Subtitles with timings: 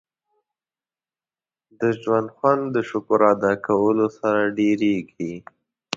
[1.79, 5.33] •د ژوند خوند د شکر ادا کولو سره ډېرېږي.